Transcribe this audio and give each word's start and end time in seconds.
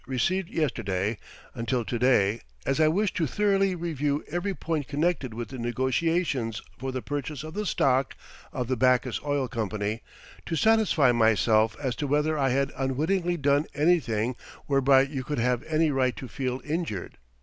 received 0.07 0.49
yesterday, 0.49 1.15
until 1.53 1.85
to 1.85 1.99
day, 1.99 2.41
as 2.65 2.79
I 2.79 2.87
wished 2.87 3.15
to 3.17 3.27
thoroughly 3.27 3.75
review 3.75 4.23
every 4.31 4.55
point 4.55 4.87
connected 4.87 5.31
with 5.31 5.49
the 5.49 5.59
negotiations 5.59 6.59
for 6.75 6.91
the 6.91 7.03
purchase 7.03 7.43
of 7.43 7.53
the 7.53 7.67
stock 7.67 8.15
of 8.51 8.67
the 8.67 8.75
Backus 8.75 9.19
Oil 9.23 9.47
Company, 9.47 10.01
to 10.47 10.55
satisfy 10.55 11.11
myself 11.11 11.77
as 11.79 11.95
to 11.97 12.07
whether 12.07 12.35
I 12.35 12.49
had 12.49 12.71
unwittingly 12.75 13.37
done 13.37 13.67
anything 13.75 14.35
whereby 14.65 15.01
you 15.01 15.23
could 15.23 15.37
have 15.37 15.61
any 15.65 15.91
right 15.91 16.15
to 16.15 16.27
feel 16.27 16.63
injured. 16.65 17.19